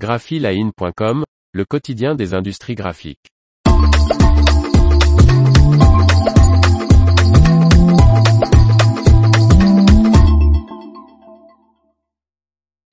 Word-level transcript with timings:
graphiline.com, 0.00 1.24
le 1.52 1.64
quotidien 1.66 2.14
des 2.14 2.32
industries 2.32 2.74
graphiques. 2.74 3.28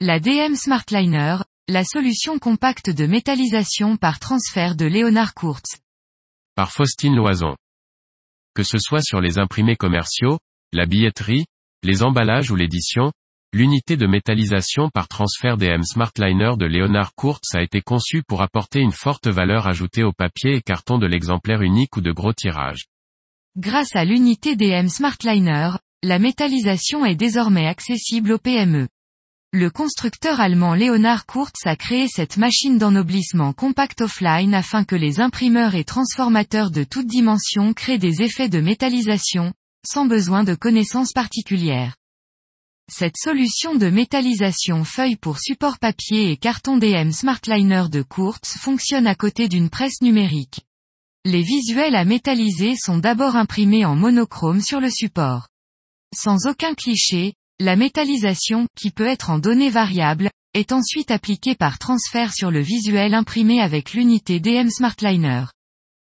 La 0.02 0.20
DM 0.20 0.56
Smartliner, 0.56 1.38
la 1.70 1.86
solution 1.86 2.40
compacte 2.40 2.90
de 2.90 3.06
métallisation 3.06 3.96
par 3.96 4.20
transfert 4.20 4.76
de 4.76 4.86
Léonard 4.86 5.34
Kurtz. 5.34 5.80
Par 6.56 6.74
Faustine 6.74 7.16
Loison. 7.16 7.56
Que 8.54 8.64
ce 8.64 8.78
soit 8.80 9.02
sur 9.02 9.22
les 9.22 9.40
imprimés 9.40 9.78
commerciaux, 9.78 10.40
la 10.74 10.86
billetterie, 10.86 11.46
les 11.84 12.04
emballages 12.04 12.52
ou 12.52 12.58
l'édition, 12.58 13.14
l'unité 13.54 13.96
de 13.98 14.08
métallisation 14.08 14.90
par 14.90 15.08
transfert 15.08 15.58
DM 15.58 15.82
Smartliner 15.84 16.54
de 16.58 16.66
Léonard 16.66 17.14
Kurtz 17.16 17.56
a 17.56 17.62
été 17.62 17.82
conçue 17.82 18.22
pour 18.28 18.42
apporter 18.42 18.80
une 18.80 18.92
forte 18.92 19.28
valeur 19.28 19.68
ajoutée 19.68 20.04
au 20.04 20.12
papier 20.12 20.58
et 20.58 20.62
carton 20.62 20.98
de 20.98 21.08
l'exemplaire 21.08 21.62
unique 21.62 21.96
ou 21.96 22.02
de 22.02 22.12
gros 22.12 22.34
tirage. 22.34 22.86
Grâce 23.58 23.96
à 23.96 24.06
l'unité 24.06 24.56
DM 24.56 24.88
Smartliner, 24.88 25.72
la 26.04 26.20
métallisation 26.20 27.06
est 27.06 27.16
désormais 27.16 27.68
accessible 27.68 28.34
aux 28.34 28.38
PME. 28.38 28.88
Le 29.54 29.70
constructeur 29.70 30.42
allemand 30.42 30.76
Leonard 30.76 31.26
Kurz 31.26 31.54
a 31.66 31.76
créé 31.76 32.08
cette 32.10 32.38
machine 32.38 32.78
d'ennoblissement 32.78 33.54
compact 33.54 34.02
offline 34.02 34.54
afin 34.54 34.84
que 34.84 34.96
les 34.96 35.22
imprimeurs 35.22 35.74
et 35.74 35.86
transformateurs 35.86 36.70
de 36.70 36.84
toutes 36.84 37.08
dimensions 37.08 37.74
créent 37.74 37.98
des 37.98 38.22
effets 38.22 38.50
de 38.50 38.60
métallisation, 38.60 39.54
sans 39.86 40.06
besoin 40.06 40.44
de 40.44 40.54
connaissances 40.54 41.14
particulières. 41.14 41.96
Cette 42.90 43.18
solution 43.18 43.76
de 43.76 43.90
métallisation 43.90 44.86
feuille 44.86 45.18
pour 45.18 45.40
support 45.40 45.78
papier 45.78 46.32
et 46.32 46.38
carton 46.38 46.78
DM 46.78 47.12
Smartliner 47.12 47.84
de 47.92 48.02
Kurz 48.02 48.40
fonctionne 48.46 49.08
à 49.08 49.16
côté 49.16 49.50
d'une 49.50 49.70
presse 49.70 50.02
numérique. 50.02 50.62
Les 51.26 51.42
visuels 51.42 51.98
à 51.98 52.06
métalliser 52.06 52.76
sont 52.78 52.98
d'abord 52.98 53.36
imprimés 53.36 53.84
en 53.84 53.98
monochrome 53.98 54.62
sur 54.62 54.80
le 54.80 54.90
support. 54.90 55.50
Sans 56.16 56.48
aucun 56.48 56.76
cliché, 56.76 57.34
la 57.60 57.76
métallisation, 57.76 58.68
qui 58.74 58.92
peut 58.92 59.08
être 59.08 59.32
en 59.32 59.40
données 59.40 59.70
variables, 59.70 60.30
est 60.54 60.72
ensuite 60.72 61.12
appliquée 61.12 61.56
par 61.56 61.80
transfert 61.80 62.34
sur 62.34 62.52
le 62.52 62.62
visuel 62.62 63.14
imprimé 63.14 63.60
avec 63.62 63.92
l'unité 63.92 64.40
DM 64.40 64.70
Smartliner. 64.70 65.44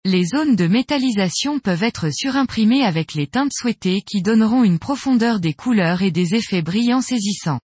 Les 0.04 0.24
zones 0.24 0.56
de 0.56 0.66
métallisation 0.66 1.60
peuvent 1.60 1.84
être 1.84 2.10
surimprimées 2.12 2.82
avec 2.82 3.14
les 3.14 3.28
teintes 3.28 3.52
souhaitées 3.52 4.02
qui 4.02 4.20
donneront 4.20 4.64
une 4.64 4.80
profondeur 4.80 5.38
des 5.38 5.54
couleurs 5.54 6.02
et 6.02 6.10
des 6.10 6.34
effets 6.34 6.60
brillants 6.60 7.00
saisissants. 7.00 7.60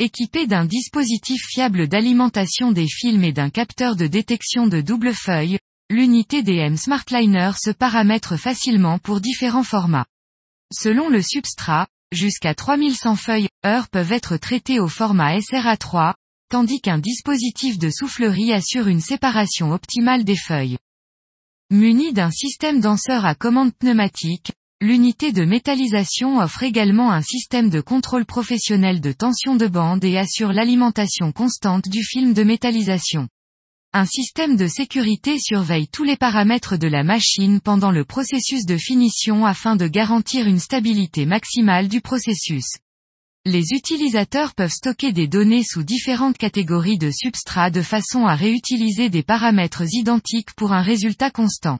Équipé 0.00 0.48
d'un 0.48 0.64
dispositif 0.64 1.40
fiable 1.48 1.86
d'alimentation 1.86 2.72
des 2.72 2.88
films 2.88 3.22
et 3.22 3.32
d'un 3.32 3.50
capteur 3.50 3.94
de 3.94 4.08
détection 4.08 4.66
de 4.66 4.80
double 4.80 5.14
feuille, 5.14 5.60
l'unité 5.88 6.42
DM 6.42 6.74
Smartliner 6.74 7.52
se 7.56 7.70
paramètre 7.70 8.36
facilement 8.36 8.98
pour 8.98 9.20
différents 9.20 9.62
formats. 9.62 10.06
Selon 10.74 11.08
le 11.08 11.22
substrat, 11.22 11.86
jusqu'à 12.10 12.56
3100 12.56 13.14
feuilles 13.14 13.48
heure 13.64 13.88
peuvent 13.88 14.10
être 14.10 14.36
traitées 14.36 14.80
au 14.80 14.88
format 14.88 15.38
SRA3, 15.38 16.14
tandis 16.50 16.80
qu'un 16.80 16.98
dispositif 16.98 17.78
de 17.78 17.88
soufflerie 17.88 18.52
assure 18.52 18.88
une 18.88 19.00
séparation 19.00 19.70
optimale 19.70 20.24
des 20.24 20.36
feuilles. 20.36 20.76
Muni 21.72 22.12
d'un 22.12 22.30
système 22.30 22.78
danseur 22.78 23.26
à 23.26 23.34
commande 23.34 23.74
pneumatique, 23.74 24.52
l'unité 24.80 25.32
de 25.32 25.44
métallisation 25.44 26.38
offre 26.38 26.62
également 26.62 27.10
un 27.10 27.22
système 27.22 27.70
de 27.70 27.80
contrôle 27.80 28.24
professionnel 28.24 29.00
de 29.00 29.10
tension 29.10 29.56
de 29.56 29.66
bande 29.66 30.04
et 30.04 30.16
assure 30.16 30.52
l'alimentation 30.52 31.32
constante 31.32 31.88
du 31.88 32.04
film 32.04 32.34
de 32.34 32.44
métallisation. 32.44 33.26
Un 33.92 34.06
système 34.06 34.54
de 34.56 34.68
sécurité 34.68 35.40
surveille 35.40 35.88
tous 35.88 36.04
les 36.04 36.16
paramètres 36.16 36.76
de 36.76 36.86
la 36.86 37.02
machine 37.02 37.60
pendant 37.60 37.90
le 37.90 38.04
processus 38.04 38.64
de 38.64 38.76
finition 38.76 39.44
afin 39.44 39.74
de 39.74 39.88
garantir 39.88 40.46
une 40.46 40.60
stabilité 40.60 41.26
maximale 41.26 41.88
du 41.88 42.00
processus. 42.00 42.76
Les 43.48 43.66
utilisateurs 43.70 44.56
peuvent 44.56 44.72
stocker 44.72 45.12
des 45.12 45.28
données 45.28 45.62
sous 45.62 45.84
différentes 45.84 46.36
catégories 46.36 46.98
de 46.98 47.12
substrats 47.12 47.70
de 47.70 47.80
façon 47.80 48.26
à 48.26 48.34
réutiliser 48.34 49.08
des 49.08 49.22
paramètres 49.22 49.84
identiques 49.92 50.52
pour 50.54 50.72
un 50.72 50.82
résultat 50.82 51.30
constant. 51.30 51.78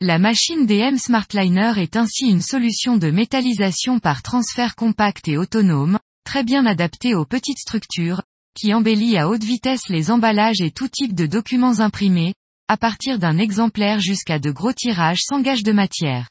La 0.00 0.18
machine 0.18 0.66
DM 0.66 0.96
Smartliner 0.96 1.74
est 1.76 1.94
ainsi 1.94 2.26
une 2.26 2.42
solution 2.42 2.96
de 2.96 3.12
métallisation 3.12 4.00
par 4.00 4.22
transfert 4.22 4.74
compact 4.74 5.28
et 5.28 5.36
autonome, 5.36 6.00
très 6.24 6.42
bien 6.42 6.66
adaptée 6.66 7.14
aux 7.14 7.24
petites 7.24 7.60
structures, 7.60 8.22
qui 8.58 8.74
embellit 8.74 9.16
à 9.16 9.28
haute 9.28 9.44
vitesse 9.44 9.88
les 9.88 10.10
emballages 10.10 10.60
et 10.60 10.72
tout 10.72 10.88
type 10.88 11.14
de 11.14 11.26
documents 11.26 11.78
imprimés, 11.78 12.34
à 12.66 12.76
partir 12.76 13.20
d'un 13.20 13.38
exemplaire 13.38 14.00
jusqu'à 14.00 14.40
de 14.40 14.50
gros 14.50 14.72
tirages 14.72 15.22
sans 15.22 15.40
gage 15.40 15.62
de 15.62 15.70
matière. 15.70 16.30